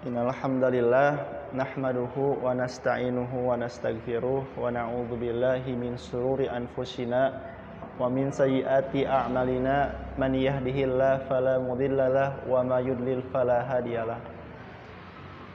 [0.00, 7.36] Innal hamdalillah nahmaduhu wa nasta'inuhu wa nastaghfiruh wa na'udzu billahi min shururi anfusina
[8.00, 9.92] wa min sayyiati a'malina.
[10.16, 14.16] Man yahdihillahu fala mudhillalah wa may yudlil fala hadiyalah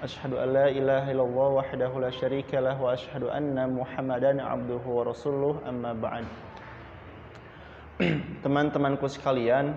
[0.05, 5.57] Ashhadu an la ilaha illallah wahdahu la syarikalah wa ashhadu anna Muhammadan abduhu wa rasuluh.
[5.65, 6.29] Amma ba'd.
[8.45, 9.73] Teman-temanku sekalian,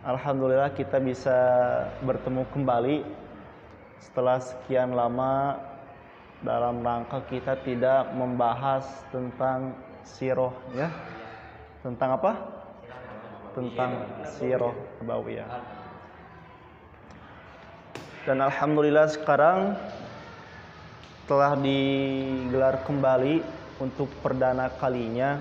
[0.00, 1.38] Alhamdulillah kita bisa
[2.00, 3.04] bertemu kembali
[4.00, 5.60] setelah sekian lama
[6.40, 10.88] dalam rangka kita tidak membahas tentang siroh ya.
[11.84, 12.32] Tentang apa?
[13.52, 14.72] Tentang siroh
[15.04, 15.80] nabawiyah
[18.28, 19.72] dan alhamdulillah sekarang
[21.24, 23.40] telah digelar kembali
[23.80, 25.40] untuk perdana kalinya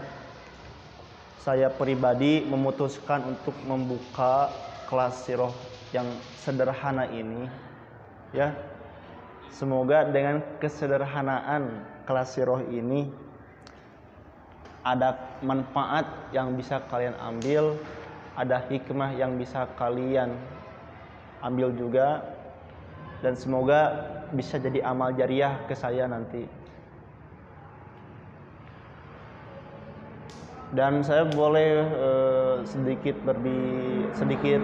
[1.39, 4.51] saya pribadi memutuskan untuk membuka
[4.91, 5.55] kelas siroh
[5.95, 7.47] yang sederhana ini
[8.35, 8.53] ya.
[9.49, 13.09] Semoga dengan kesederhanaan kelas siroh ini
[14.85, 17.75] ada manfaat yang bisa kalian ambil
[18.39, 20.31] ada hikmah yang bisa kalian
[21.43, 22.23] ambil juga
[23.19, 26.47] dan semoga bisa jadi amal jariah ke saya nanti
[30.69, 33.57] dan saya boleh uh, sedikit berbi
[34.13, 34.61] sedikit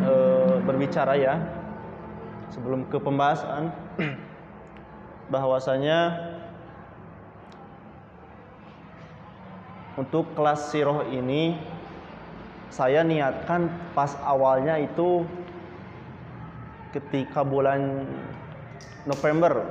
[0.00, 1.36] uh, berbicara ya
[2.48, 3.68] sebelum ke pembahasan.
[5.32, 6.28] Bahwasanya
[10.00, 11.56] untuk kelas siroh ini
[12.72, 15.28] saya niatkan pas awalnya itu
[16.96, 18.08] ketika bulan
[19.04, 19.68] November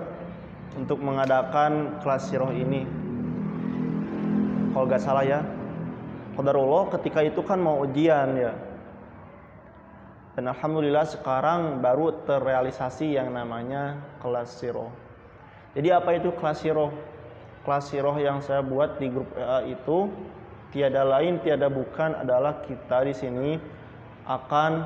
[0.77, 3.00] untuk mengadakan kelas siroh ini
[4.81, 5.45] kalau nggak salah ya.
[6.33, 8.49] Qadarullah ketika itu kan mau ujian ya.
[10.33, 14.89] Dan Alhamdulillah sekarang baru terrealisasi yang namanya kelas siroh.
[15.77, 16.89] Jadi apa itu kelas siroh?
[17.61, 20.09] Kelas siroh yang saya buat di grup WA itu
[20.73, 23.61] tiada lain tiada bukan adalah kita di sini
[24.25, 24.81] akan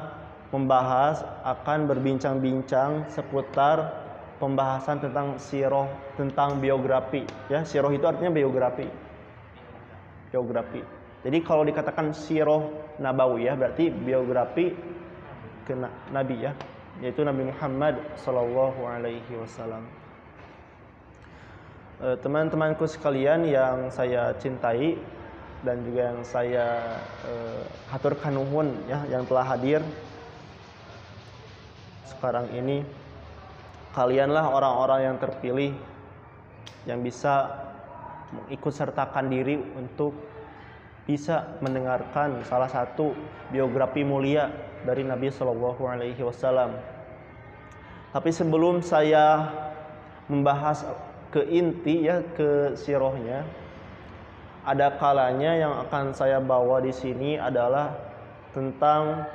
[0.52, 3.96] membahas akan berbincang-bincang seputar
[4.44, 5.88] pembahasan tentang siroh
[6.20, 7.64] tentang biografi ya.
[7.64, 9.05] Siroh itu artinya biografi
[10.36, 10.84] biografi.
[11.24, 14.76] Jadi kalau dikatakan siroh nabawi ya berarti biografi
[15.64, 15.74] ke
[16.12, 16.52] nabi ya,
[17.00, 19.88] yaitu Nabi Muhammad Sallallahu Alaihi Wasallam.
[22.20, 25.00] Teman-temanku sekalian yang saya cintai
[25.66, 26.66] dan juga yang saya
[27.26, 29.82] eh, haturkan nuhun ya yang telah hadir
[32.06, 32.86] sekarang ini
[33.98, 35.74] kalianlah orang-orang yang terpilih
[36.86, 37.65] yang bisa
[38.52, 40.16] ikut sertakan diri untuk
[41.06, 43.14] bisa mendengarkan salah satu
[43.54, 44.50] biografi mulia
[44.82, 46.74] dari Nabi Shallallahu Alaihi Wasallam.
[48.10, 49.54] Tapi sebelum saya
[50.26, 50.88] membahas
[51.30, 53.46] ke inti ya ke sirohnya,
[54.66, 57.94] ada kalanya yang akan saya bawa di sini adalah
[58.56, 59.30] tentang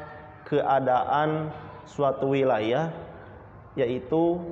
[0.48, 1.54] keadaan
[1.86, 2.90] suatu wilayah,
[3.78, 4.42] yaitu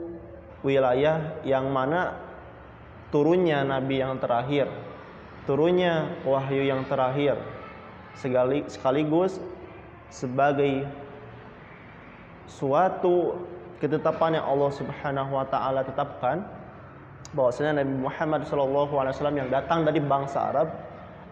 [0.63, 2.28] wilayah yang mana
[3.09, 4.69] turunnya nabi yang terakhir,
[5.49, 7.41] turunnya wahyu yang terakhir,
[8.69, 9.41] sekaligus
[10.09, 10.89] sebagai
[12.49, 13.45] suatu
[13.79, 16.43] ketetapan yang Allah Subhanahu wa taala tetapkan
[17.37, 20.69] bahwasanya Nabi Muhammad SAW yang datang dari bangsa Arab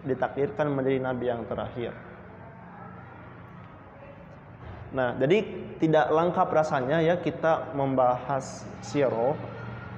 [0.04, 1.92] ditakdirkan menjadi nabi yang terakhir.
[4.94, 5.42] Nah, jadi
[5.82, 9.34] tidak lengkap rasanya ya kita membahas siro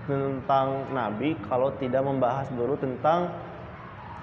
[0.08, 3.28] tentang Nabi kalau tidak membahas dulu tentang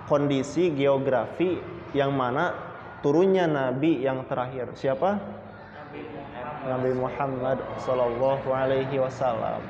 [0.10, 1.62] kondisi geografi
[1.94, 2.58] yang mana
[3.06, 4.74] turunnya Nabi yang terakhir.
[4.74, 5.22] Siapa?
[6.66, 9.62] Nabi Muhammad Sallallahu Alaihi Wasallam.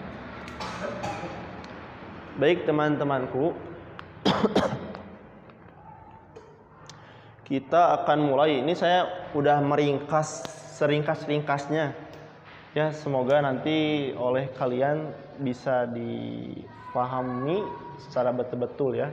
[2.40, 3.52] Baik teman-temanku,
[7.52, 8.64] kita akan mulai.
[8.64, 10.48] Ini saya udah meringkas
[10.80, 11.92] seringkas-ringkasnya.
[12.76, 17.64] Ya, semoga nanti oleh kalian bisa dipahami
[18.02, 19.10] secara betul-betul ya.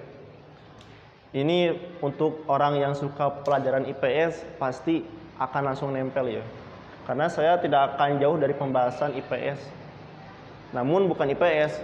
[1.32, 1.72] Ini
[2.04, 5.00] untuk orang yang suka pelajaran IPS pasti
[5.40, 6.44] akan langsung nempel ya.
[7.08, 9.58] Karena saya tidak akan jauh dari pembahasan IPS.
[10.76, 11.80] Namun bukan IPS,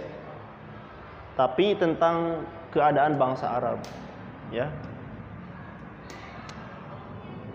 [1.35, 3.79] tapi tentang keadaan bangsa Arab.
[4.53, 4.69] Ya.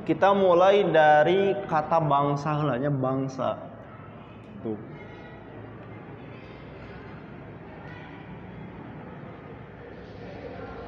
[0.04, 3.56] Kita mulai dari kata bangsa hanya bangsa.
[4.60, 4.93] Tuh.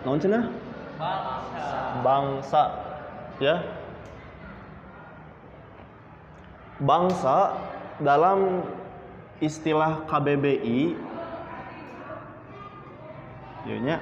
[0.06, 0.46] Non cenah?
[1.02, 1.98] Bangsa.
[2.06, 2.62] Bangsa.
[3.42, 3.58] Ya.
[6.78, 7.58] Bangsa
[7.98, 8.62] dalam
[9.42, 10.94] istilah KBBI
[13.66, 13.98] ya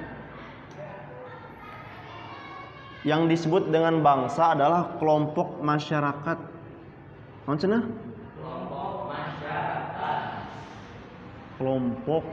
[3.05, 6.37] yang disebut dengan bangsa adalah kelompok masyarakat.
[7.45, 10.21] Mana Kelompok masyarakat.
[11.57, 12.23] Kelompok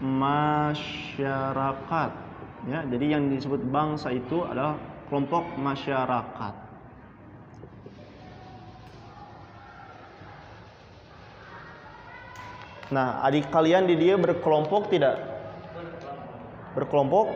[0.00, 0.92] masyarakat.
[2.62, 4.78] Ya, jadi yang disebut bangsa itu adalah
[5.10, 6.54] kelompok masyarakat.
[12.92, 15.18] Nah, adik kalian di dia berkelompok tidak?
[16.78, 17.34] Berkelompok?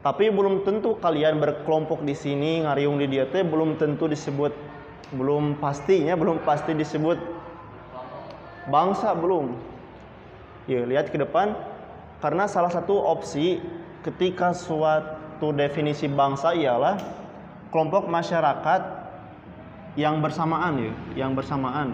[0.00, 4.54] Tapi belum tentu kalian berkelompok di sini ngariung di dia teh belum tentu disebut
[5.12, 7.18] belum pastinya belum pasti disebut
[8.70, 9.52] bangsa belum.
[10.70, 11.52] Ya, lihat ke depan
[12.18, 13.62] karena salah satu opsi
[14.02, 16.98] ketika suatu definisi bangsa ialah
[17.70, 18.80] kelompok masyarakat
[19.94, 20.94] yang bersamaan ya,
[21.26, 21.88] yang bersamaan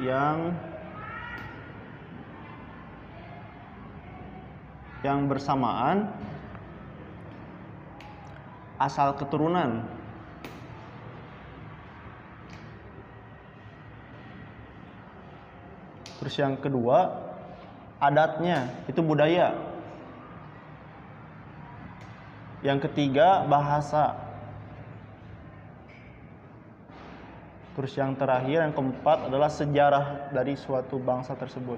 [0.00, 0.52] yang
[5.04, 6.10] yang bersamaan
[8.76, 9.84] asal keturunan.
[16.20, 17.25] Terus yang kedua
[17.96, 19.56] adatnya itu budaya
[22.60, 24.26] yang ketiga bahasa
[27.76, 31.76] Terus yang terakhir yang keempat adalah sejarah dari suatu bangsa tersebut.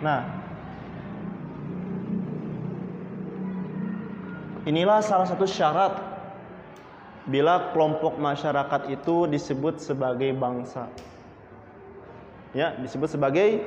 [0.00, 0.24] Nah,
[4.64, 6.00] inilah salah satu syarat
[7.28, 10.88] bila kelompok masyarakat itu disebut sebagai bangsa.
[12.50, 13.62] Ya, disebut sebagai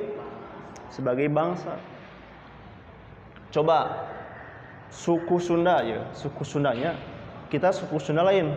[0.92, 1.80] sebagai bangsa.
[3.54, 4.10] Coba
[4.92, 6.94] suku Sunda ya, suku Sundanya
[7.54, 8.50] kita suku Sunda lain.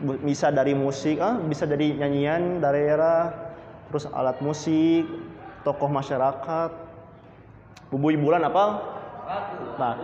[0.00, 3.36] bisa dari musik ah bisa dari nyanyian daerah
[3.92, 5.04] terus alat musik
[5.66, 6.70] tokoh masyarakat.
[7.90, 8.64] Bubui bulan apa?
[9.76, 9.94] Nah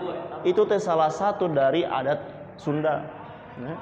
[0.43, 2.19] itu teh salah satu dari adat
[2.59, 3.07] Sunda.
[3.63, 3.75] Ya.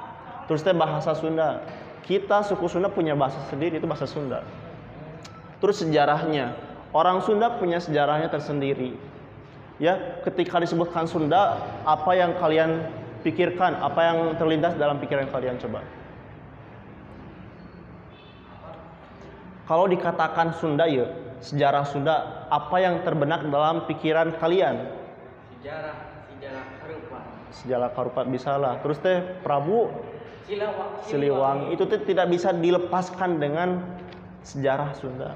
[0.47, 1.65] Terus teh bahasa Sunda.
[2.05, 4.45] Kita suku Sunda punya bahasa sendiri itu bahasa Sunda.
[5.59, 6.53] Terus sejarahnya.
[6.95, 8.95] Orang Sunda punya sejarahnya tersendiri.
[9.83, 12.87] Ya ketika disebutkan Sunda apa yang kalian
[13.25, 13.81] pikirkan?
[13.81, 15.83] Apa yang terlintas dalam pikiran kalian coba
[19.65, 21.09] kalau dikatakan Sunda ya
[21.41, 24.89] sejarah Sunda apa yang terbenak dalam pikiran kalian
[25.61, 25.97] sejarah
[26.33, 27.19] sejarah karupa
[27.53, 29.93] sejarah karupa bisa lah terus teh Prabu
[31.09, 31.73] Siliwangi.
[31.73, 33.81] itu tidak bisa dilepaskan dengan
[34.45, 35.33] sejarah Sunda.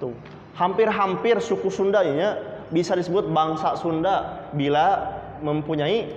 [0.00, 0.16] Tuh.
[0.56, 2.40] Hampir-hampir suku Sunda ya
[2.72, 6.08] bisa disebut bangsa Sunda bila mempunyai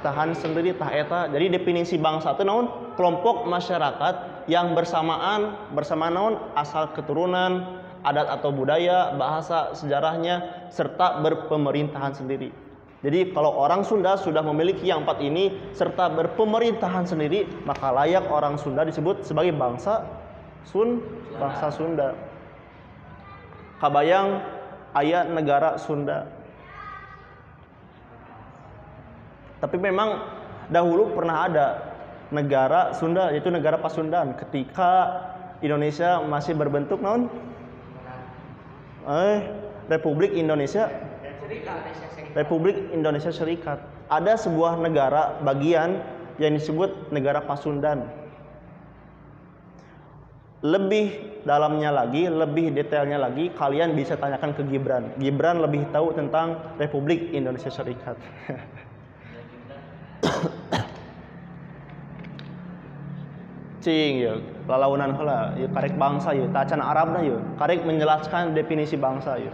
[0.00, 1.28] tahan sendiri tah eta.
[1.28, 2.96] Jadi definisi bangsa itu naon?
[2.96, 12.12] Kelompok masyarakat yang bersamaan bersama naon asal keturunan, adat atau budaya, bahasa, sejarahnya serta berpemerintahan
[12.12, 12.52] sendiri.
[13.04, 18.56] Jadi kalau orang Sunda sudah memiliki yang empat ini serta berpemerintahan sendiri, maka layak orang
[18.56, 20.08] Sunda disebut sebagai bangsa
[20.64, 21.04] Sun,
[21.36, 22.16] bangsa Sunda.
[23.76, 24.40] Kabayang
[24.96, 26.24] ayat negara Sunda.
[29.60, 30.24] Tapi memang
[30.72, 31.93] dahulu pernah ada
[32.34, 35.22] negara Sunda yaitu negara Pasundan ketika
[35.62, 37.30] Indonesia masih berbentuk non
[39.06, 39.40] eh
[39.86, 40.90] Republik Indonesia
[42.34, 43.78] Republik Indonesia Serikat
[44.10, 46.02] ada sebuah negara bagian
[46.42, 48.10] yang disebut negara Pasundan
[50.64, 55.12] lebih dalamnya lagi, lebih detailnya lagi, kalian bisa tanyakan ke Gibran.
[55.20, 58.16] Gibran lebih tahu tentang Republik Indonesia Serikat.
[63.84, 64.40] cing ya.
[64.64, 66.48] Lalaunan heula ya karek bangsa ya.
[66.48, 67.36] Tacan Arabna ya.
[67.60, 69.52] Karek menjelaskan definisi bangsa ya.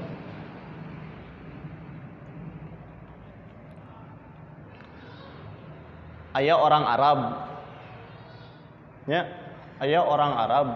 [6.38, 7.18] Ayah orang Arab.
[9.10, 9.26] Ya
[9.82, 10.66] ayah orang Arab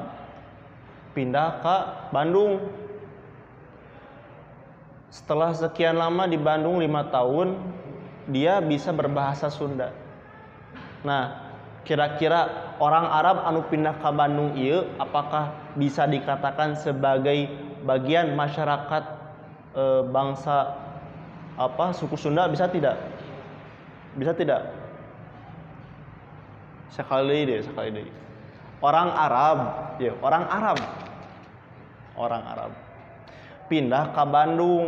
[1.15, 1.77] pindah ke
[2.11, 2.59] Bandung.
[5.15, 7.55] Setelah sekian lama di Bandung lima tahun
[8.27, 9.95] dia bisa berbahasa Sunda.
[11.07, 11.44] Nah
[11.85, 17.53] kira-kira orang Arab anu pindah ke Bandung iya apakah bisa dikatakan sebagai
[17.85, 19.05] bagian masyarakat
[19.77, 20.73] e, bangsa
[21.55, 22.49] apa suku Sunda?
[22.49, 22.99] Bisa tidak?
[24.17, 24.73] Bisa tidak?
[26.89, 28.09] Sekali deh sekali deh.
[28.81, 29.59] Orang Arab
[30.01, 30.79] ya orang Arab.
[32.17, 32.73] Orang Arab.
[33.69, 34.87] Pindah ke Bandung.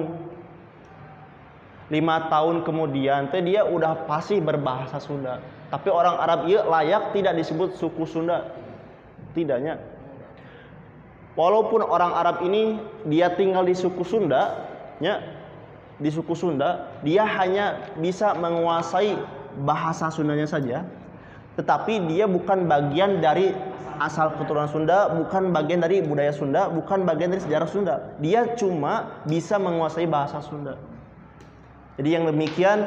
[1.87, 5.39] Lima tahun kemudian teh dia udah pasti berbahasa Sunda
[5.73, 8.55] tapi orang Arab iya layak tidak disebut suku Sunda
[9.35, 9.83] tidaknya
[11.35, 14.69] walaupun orang Arab ini dia tinggal di suku Sunda
[15.03, 15.23] ya
[15.97, 19.19] di suku Sunda dia hanya bisa menguasai
[19.65, 20.87] bahasa Sundanya saja
[21.57, 23.57] tetapi dia bukan bagian dari
[23.97, 27.95] asal keturunan Sunda, bukan bagian dari budaya Sunda, bukan bagian dari sejarah Sunda.
[28.21, 30.77] Dia cuma bisa menguasai bahasa Sunda.
[31.97, 32.85] Jadi yang demikian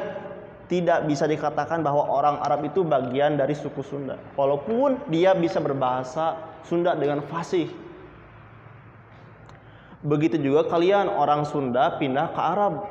[0.70, 4.14] tidak bisa dikatakan bahwa orang Arab itu bagian dari suku Sunda.
[4.38, 7.66] Walaupun dia bisa berbahasa Sunda dengan fasih.
[10.06, 12.86] Begitu juga kalian orang Sunda pindah ke Arab.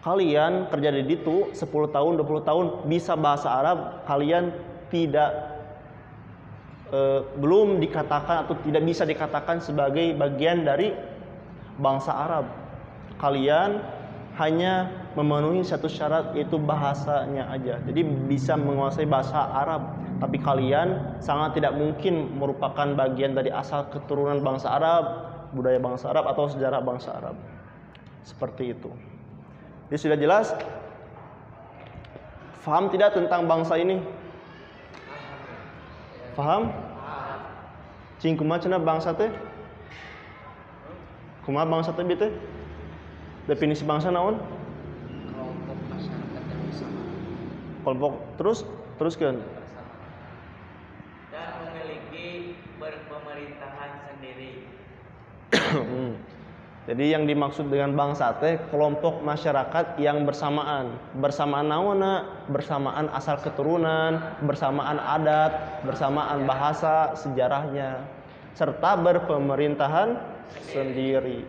[0.00, 1.60] Kalian kerja di situ 10
[1.92, 4.48] tahun, 20 tahun bisa bahasa Arab, kalian
[4.88, 5.60] tidak
[6.88, 10.96] eh, belum dikatakan atau tidak bisa dikatakan sebagai bagian dari
[11.76, 12.48] bangsa Arab.
[13.20, 13.84] Kalian
[14.40, 17.82] hanya memenuhi satu syarat yaitu bahasanya aja.
[17.82, 19.98] Jadi bisa menguasai bahasa Arab.
[20.20, 25.04] Tapi kalian sangat tidak mungkin merupakan bagian dari asal keturunan bangsa Arab,
[25.56, 27.34] budaya bangsa Arab atau sejarah bangsa Arab.
[28.22, 28.92] Seperti itu.
[29.88, 30.52] Jadi sudah jelas?
[32.60, 34.04] Faham tidak tentang bangsa ini?
[36.36, 36.70] Paham?
[38.20, 39.32] Cing kumaha cenah bangsa teh?
[41.48, 42.30] Kumaha bangsa teh teh?
[43.48, 44.36] Definisi bangsa naon?
[45.40, 47.00] kelompok masyarakat yang bersama
[47.80, 48.64] Kelompok terus
[49.00, 49.40] teruskan.
[51.30, 54.52] dan memiliki berpemerintahan sendiri.
[55.70, 56.18] Hmm.
[56.90, 60.98] Jadi yang dimaksud dengan bangsa teh kelompok masyarakat yang bersamaan.
[61.22, 68.02] Bersamaan naona, bersamaan asal keturunan, bersamaan adat, bersamaan bahasa, sejarahnya
[68.58, 70.18] serta berpemerintahan
[70.74, 71.46] sendiri.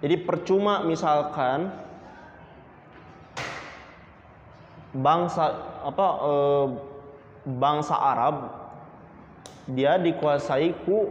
[0.00, 1.70] Jadi percuma misalkan
[4.92, 5.56] bangsa
[5.88, 6.66] apa eh,
[7.48, 8.36] bangsa Arab
[9.68, 11.10] dia dikuasai ku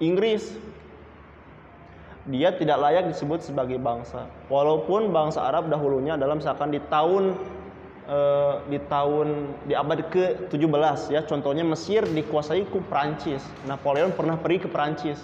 [0.00, 0.54] Inggris.
[2.30, 4.28] Dia tidak layak disebut sebagai bangsa.
[4.46, 7.34] Walaupun bangsa Arab dahulunya dalam misalkan di tahun
[8.06, 9.28] eh, di tahun
[9.66, 15.20] di abad ke-17 ya contohnya Mesir dikuasai ku Prancis Napoleon pernah pergi ke Prancis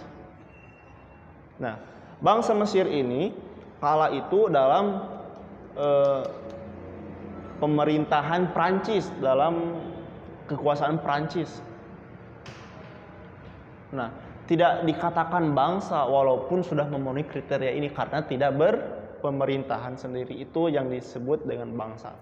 [1.57, 1.81] nah
[2.23, 3.35] bangsa Mesir ini
[3.83, 5.03] kala itu dalam
[5.75, 6.23] eh,
[7.59, 9.81] pemerintahan Prancis dalam
[10.47, 11.63] kekuasaan Prancis
[13.95, 14.11] Nah,
[14.51, 21.47] tidak dikatakan bangsa walaupun sudah memenuhi kriteria ini karena tidak berpemerintahan sendiri itu yang disebut
[21.47, 22.15] dengan bangsa.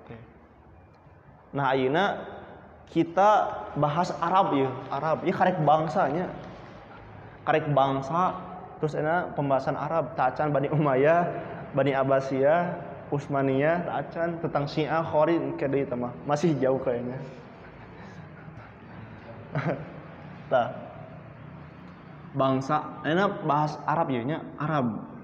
[1.57, 2.21] Nah, ayeuna
[2.93, 3.31] kita
[3.81, 5.25] bahas Arab ya, Arab.
[5.25, 6.29] Ya karek bangsanya.
[7.45, 8.41] Karek bangsa
[8.81, 11.29] terus enak pembahasan Arab, tacan Bani Umayyah,
[11.73, 17.19] Bani Abbasiyah, Usmania, Acan, tentang Syiah, Khorid, kayak itu mah masih jauh kayaknya.
[20.53, 20.69] Tah.
[22.35, 25.15] Bangsa, enak bahas Arab ya nya, Arab.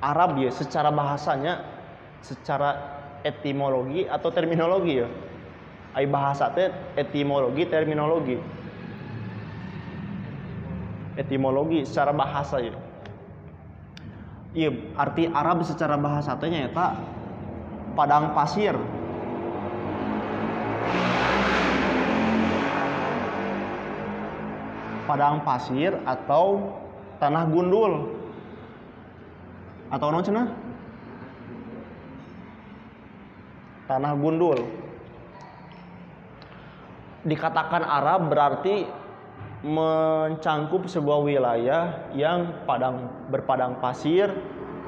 [0.00, 1.60] Arab ya secara bahasanya
[2.24, 5.08] secara etimologi atau terminologi ya
[5.92, 8.40] ai bahasa teh etimologi terminologi
[11.18, 12.74] etimologi secara bahasa ya.
[14.50, 16.92] Iya arti Arab secara bahasa tehnya ya tak
[17.94, 18.74] padang pasir.
[25.06, 26.70] Padang pasir atau
[27.18, 28.14] tanah gundul.
[29.90, 30.54] Atau non cenah?
[33.90, 34.58] Tanah gundul.
[37.26, 38.86] Dikatakan Arab berarti
[39.60, 44.32] mencangkup sebuah wilayah yang padang berpadang pasir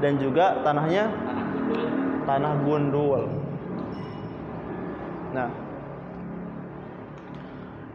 [0.01, 1.13] dan juga tanahnya
[2.25, 3.29] tanah gundul.
[5.37, 5.49] Nah,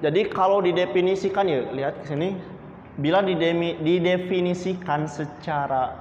[0.05, 2.37] jadi kalau didefinisikan ya lihat ke sini,
[3.01, 5.97] bila didefinisikan secara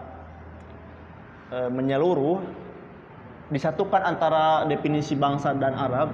[1.56, 2.44] eh, menyeluruh,
[3.48, 6.12] disatukan antara definisi bangsa dan Arab.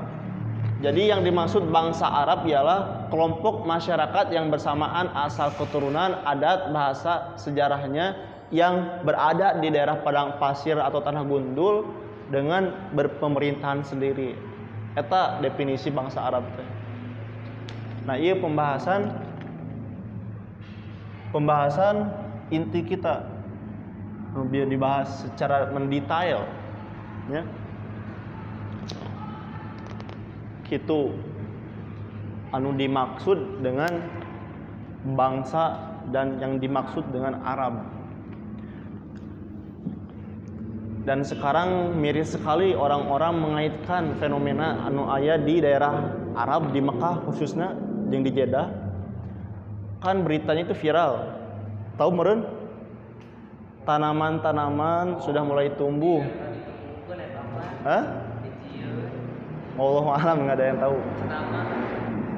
[0.83, 8.16] Jadi yang dimaksud bangsa Arab ialah kelompok masyarakat yang bersamaan asal keturunan, adat, bahasa, sejarahnya
[8.49, 11.92] yang berada di daerah padang pasir atau tanah gundul
[12.33, 14.33] dengan berpemerintahan sendiri.
[14.97, 16.49] Eta definisi bangsa Arab.
[18.09, 19.12] Nah, iya pembahasan
[21.37, 22.12] pembahasan
[22.49, 23.28] inti kita
[24.49, 26.45] biar dibahas secara mendetail
[27.28, 27.45] ya
[30.69, 31.12] gitu
[32.52, 33.90] anu dimaksud dengan
[35.16, 37.82] bangsa dan yang dimaksud dengan Arab
[41.02, 47.75] dan sekarang miris sekali orang-orang mengaitkan fenomena anu aya di daerah Arab di Mekah khususnya
[48.14, 48.71] yang di Jeddah
[49.99, 51.42] kan beritanya itu viral
[51.99, 52.47] tahu meren
[53.82, 56.23] tanaman-tanaman sudah mulai tumbuh?
[57.82, 58.02] Hah?
[59.73, 60.97] Allah alam nggak ada yang tahu.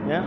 [0.08, 0.20] Ya.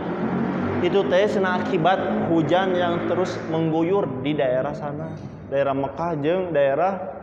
[0.78, 5.10] Itu teh sena akibat hujan yang terus mengguyur di daerah sana.
[5.50, 7.18] Daerah Mekah jeung daerah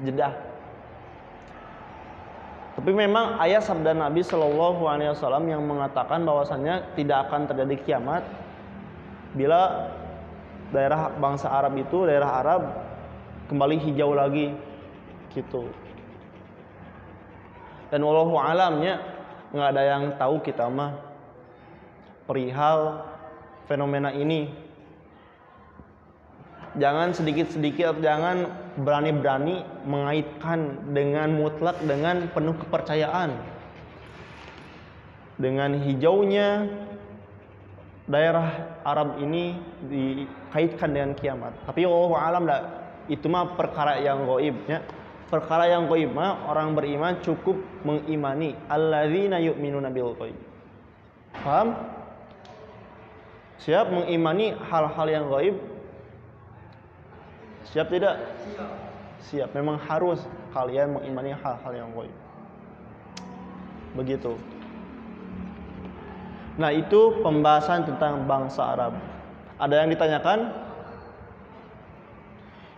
[0.00, 0.32] Jeddah.
[2.80, 8.24] Tapi memang ayat sabda Nabi Shallallahu Alaihi Wasallam yang mengatakan bahwasannya tidak akan terjadi kiamat
[9.36, 9.92] bila
[10.72, 12.62] daerah bangsa Arab itu daerah Arab
[13.52, 14.54] kembali hijau lagi
[15.34, 15.68] gitu.
[17.90, 19.02] Dan wallahu alamnya
[19.50, 21.09] nggak ada yang tahu kita mah
[22.30, 23.02] perihal
[23.66, 24.46] fenomena ini.
[26.78, 28.36] Jangan sedikit-sedikit atau jangan
[28.78, 33.34] berani-berani mengaitkan dengan mutlak dengan penuh kepercayaan.
[35.34, 36.70] Dengan hijaunya
[38.06, 39.58] daerah Arab ini
[39.90, 41.50] dikaitkan dengan kiamat.
[41.66, 42.62] Tapi Allah alam dah
[43.10, 44.78] itu mah perkara yang goib ya.
[45.26, 48.54] Perkara yang goib mah orang beriman cukup mengimani.
[48.70, 50.38] Alladzina yu'minuna bil ghaib.
[51.34, 51.98] Paham
[53.60, 55.56] siap mengimani hal-hal yang gaib?
[57.70, 58.16] Siap tidak?
[59.28, 59.52] Siap.
[59.52, 60.24] Memang harus
[60.56, 62.16] kalian mengimani hal-hal yang gaib.
[63.94, 64.32] Begitu.
[66.56, 68.96] Nah itu pembahasan tentang bangsa Arab.
[69.60, 70.38] Ada yang ditanyakan?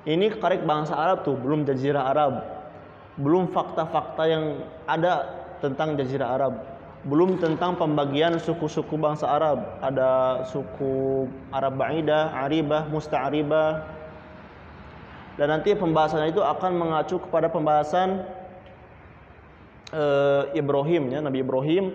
[0.02, 2.42] Ini karek bangsa Arab tuh belum jazirah Arab.
[3.14, 5.30] Belum fakta-fakta yang ada
[5.62, 6.71] tentang jazirah Arab
[7.02, 9.82] belum tentang pembagian suku-suku bangsa Arab.
[9.82, 13.82] Ada suku Arab Ba'idah, Aribah, Musta'aribah.
[15.34, 18.22] Dan nanti pembahasannya itu akan mengacu kepada pembahasan
[19.90, 21.90] eh, Ibrahim ya Nabi Ibrahim.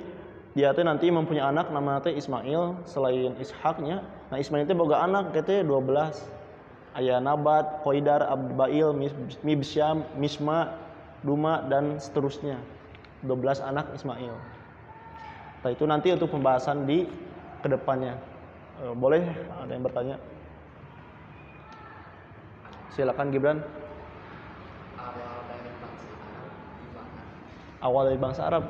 [0.58, 4.02] Dia teh nanti mempunyai anak namanya Ismail selain Ishaknya.
[4.34, 6.18] Nah Ismail itu boga anak teh 12
[6.98, 8.90] ayah Nabat, Qoidar, Abbail,
[9.46, 10.74] Mibsyam, Misma,
[11.22, 12.58] Duma dan seterusnya.
[13.22, 14.57] 12 anak Ismail
[15.68, 17.04] Nah itu nanti untuk pembahasan di
[17.60, 18.16] ke depannya.
[18.80, 19.20] Eh, boleh
[19.52, 20.16] ada yang bertanya?
[22.96, 23.60] Silakan Gibran.
[24.96, 27.20] Awal dari bangsa Arab gimana?
[27.84, 28.64] Awal dari bangsa Arab.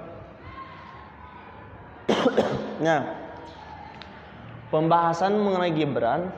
[2.89, 2.99] nah,
[4.73, 6.33] pembahasan mengenai Gibran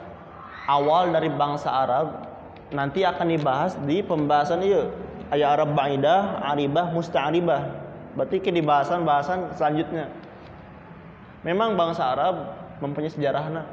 [0.67, 2.27] awal dari bangsa Arab
[2.75, 4.91] nanti akan dibahas di pembahasan iya
[5.31, 7.63] ayat Arab Ba'idah, Aribah, Musta'aribah.
[8.19, 10.18] Berarti ke di bahasan-bahasan selanjutnya.
[11.43, 12.51] Memang bangsa Arab
[12.83, 13.63] mempunyai sejarahnya.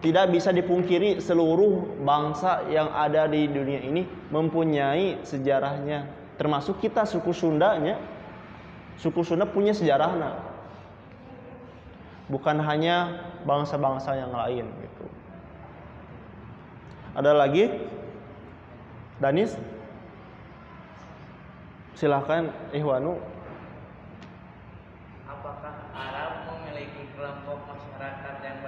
[0.00, 6.08] Tidak bisa dipungkiri seluruh bangsa yang ada di dunia ini mempunyai sejarahnya.
[6.40, 8.00] Termasuk kita suku Sundanya.
[8.96, 10.40] Suku Sunda punya sejarahnya.
[12.32, 15.04] Bukan hanya bangsa-bangsa yang lain gitu.
[17.12, 17.68] Ada lagi?
[19.20, 19.52] Danis
[21.92, 23.20] silahkan Ihwanu
[25.50, 28.62] Apakah Arab memiliki kelompok masyarakat yang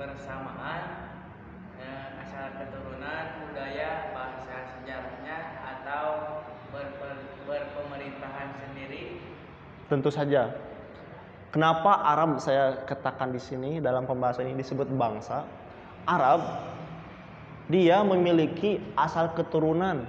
[0.00, 0.82] bersamaan?
[1.76, 6.04] Eh, asal keturunan, budaya, bahasa sejarahnya atau
[6.72, 9.20] berpe- berpemerintahan sendiri?
[9.92, 10.48] tentu saja.
[11.52, 15.44] Kenapa Arab saya katakan di sini dalam pembahasan ini disebut bangsa?
[16.08, 16.40] Arab
[17.68, 20.08] dia memiliki asal keturunan.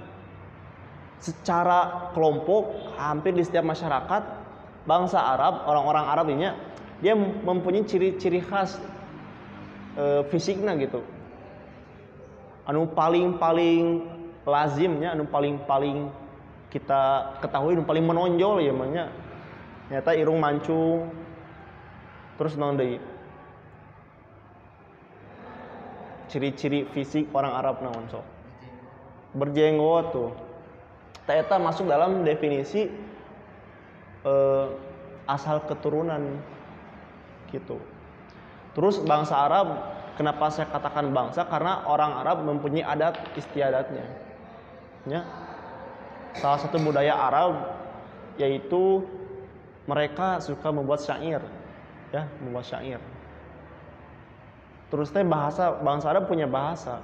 [1.20, 4.35] Secara kelompok hampir di setiap masyarakat
[4.86, 6.46] bangsa Arab orang-orang Arab ini
[7.02, 8.80] dia mempunyai ciri-ciri khas
[9.98, 11.04] e, fisiknya gitu.
[12.64, 14.06] Anu paling paling
[14.46, 16.08] lazimnya anu paling paling
[16.70, 19.04] kita ketahui anu paling menonjol ya namanya
[19.90, 21.10] nyata irung mancung
[22.40, 23.02] terus naon deui.
[26.26, 28.24] Ciri-ciri fisik orang Arab naon sok
[29.36, 30.32] berjenggot tuh.
[31.26, 32.86] Eta masuk dalam definisi
[34.26, 34.66] eh,
[35.30, 36.42] asal keturunan
[37.54, 37.78] gitu.
[38.74, 39.78] Terus bangsa Arab,
[40.18, 41.48] kenapa saya katakan bangsa?
[41.48, 44.04] Karena orang Arab mempunyai adat istiadatnya.
[45.06, 45.22] Ya.
[46.36, 47.56] Salah satu budaya Arab
[48.36, 49.00] yaitu
[49.88, 51.40] mereka suka membuat syair,
[52.12, 53.00] ya, membuat syair.
[54.92, 57.00] Terus teh bahasa bangsa Arab punya bahasa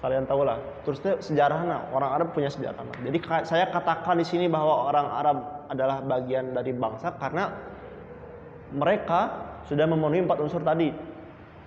[0.00, 0.60] kalian tahu lah.
[0.84, 2.84] Terus itu sejarahnya orang Arab punya sejarah.
[3.02, 5.36] Jadi saya katakan di sini bahwa orang Arab
[5.72, 7.50] adalah bagian dari bangsa karena
[8.74, 9.20] mereka
[9.66, 10.92] sudah memenuhi empat unsur tadi.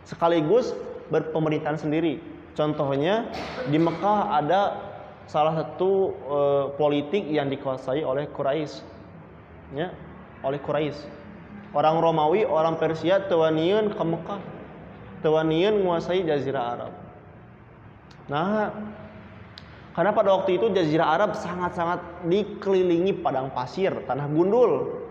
[0.06, 0.72] Sekaligus
[1.10, 2.22] berpemerintahan sendiri.
[2.54, 3.30] Contohnya
[3.70, 4.62] di Mekah ada
[5.30, 8.82] salah satu eh, politik yang dikuasai oleh Quraisy.
[9.78, 9.94] Ya,
[10.42, 11.06] oleh Quraisy.
[11.70, 14.42] Orang Romawi, orang Persia tewanian ke Mekah.
[15.22, 16.94] Tewanian menguasai jazirah Arab.
[18.30, 18.70] Nah,
[19.98, 25.02] karena pada waktu itu Jazirah Arab sangat-sangat dikelilingi padang pasir, tanah gundul.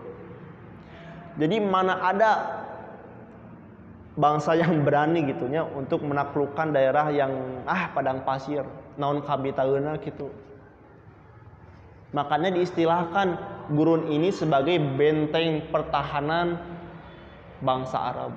[1.35, 2.31] Jadi mana ada
[4.19, 8.63] bangsa yang berani gitunya untuk menaklukkan daerah yang ah padang pasir,
[8.99, 10.31] naon kabitaeuna gitu.
[12.11, 13.27] Makanya diistilahkan
[13.69, 16.57] gurun ini sebagai benteng pertahanan
[17.61, 18.33] bangsa Arab.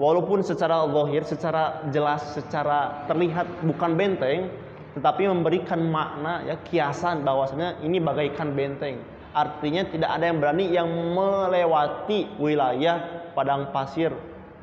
[0.00, 4.48] Walaupun secara zahir, secara jelas, secara terlihat bukan benteng,
[4.96, 8.96] tetapi memberikan makna ya kiasan bahwasanya ini bagaikan benteng.
[9.36, 14.08] Artinya tidak ada yang berani yang melewati wilayah padang pasir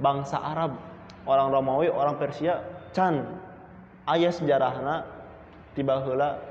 [0.02, 0.74] bangsa Arab.
[1.30, 2.58] Orang Romawi, orang Persia,
[2.90, 3.22] can
[4.10, 5.06] ayah sejarahna
[5.78, 6.42] tiba heula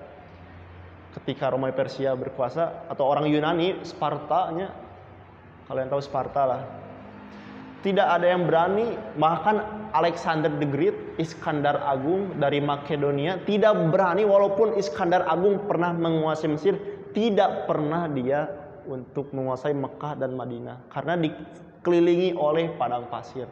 [1.19, 4.71] ketika Romawi Persia berkuasa atau orang Yunani Sparta nya
[5.67, 6.86] kalian tahu Sparta lah
[7.81, 8.97] tidak ada yang berani.
[9.19, 9.57] Bahkan
[9.93, 14.25] Alexander the Great Iskandar Agung dari Makedonia tidak berani.
[14.25, 16.77] Walaupun Iskandar Agung pernah menguasai Mesir
[17.17, 18.49] tidak pernah dia
[18.87, 20.89] untuk menguasai Mekah dan Madinah.
[20.93, 23.49] Karena dikelilingi oleh padang pasir.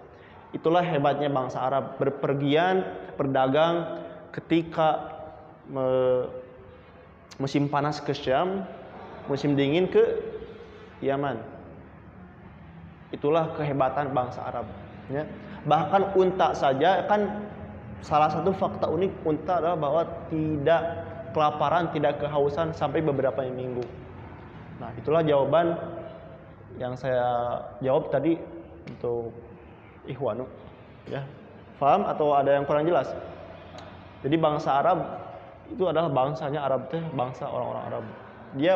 [0.55, 1.99] Itulah hebatnya bangsa Arab.
[1.99, 2.87] Berpergian
[3.19, 5.15] berdagang ketika
[5.67, 6.45] me-
[7.39, 8.63] musim panas ke Syam
[9.27, 10.23] musim dingin ke
[11.03, 11.54] Yaman
[13.13, 14.67] itulah kehebatan bangsa Arab
[15.13, 15.25] ya.
[15.69, 17.45] bahkan unta saja kan
[18.05, 20.83] salah satu fakta unik unta adalah bahwa tidak
[21.35, 23.83] kelaparan tidak kehausan sampai beberapa minggu.
[24.79, 25.75] Nah itulah jawaban
[26.79, 28.39] yang saya jawab tadi
[28.87, 29.35] untuk
[30.07, 30.47] Ikhwanu
[31.11, 31.25] ya.
[31.81, 33.11] Paham atau ada yang kurang jelas?
[34.23, 35.05] Jadi bangsa Arab
[35.69, 38.05] itu adalah bangsanya Arab teh bangsa orang-orang Arab.
[38.55, 38.75] Dia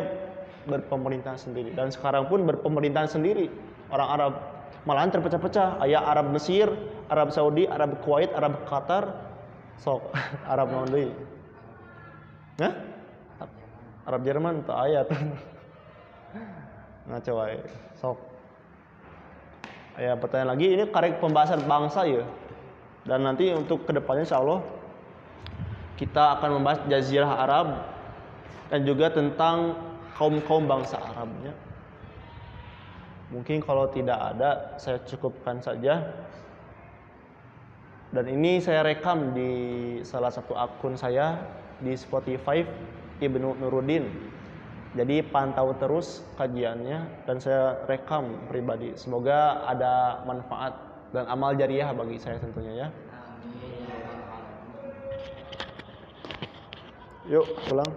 [0.66, 3.48] berpemerintahan sendiri dan sekarang pun berpemerintahan sendiri
[3.92, 4.33] orang Arab
[4.85, 5.83] malahan terpecah-pecah.
[5.85, 6.68] Ayah Arab Mesir
[7.09, 9.29] Arab Saudi Arab Kuwait Arab Qatar.
[9.79, 10.11] Sok
[10.53, 10.72] Arab
[12.59, 12.74] Hah?
[14.09, 15.07] Arab Jerman tak ayat
[17.09, 17.61] ngaco wae
[18.01, 18.18] sok.
[19.98, 22.24] Ya pertanyaan lagi ini karek pembahasan bangsa ya?
[23.05, 24.64] Dan nanti untuk ke depannya insya Allah
[25.98, 27.68] kita akan membahas Jazirah Arab
[28.70, 29.74] dan juga tentang
[30.14, 31.53] kaum-kaum bangsa Arabnya.
[33.28, 36.00] Mungkin kalau tidak ada saya cukupkan saja.
[38.08, 39.52] Dan ini saya rekam di
[40.00, 41.36] salah satu akun saya
[41.84, 42.64] di Spotify
[43.20, 44.08] Ibnu Nuruddin.
[44.96, 48.96] Jadi pantau terus kajiannya dan saya rekam pribadi.
[48.96, 50.72] Semoga ada manfaat
[51.12, 52.88] dan amal jariah bagi saya tentunya ya.
[57.28, 57.92] Yuk, pulang.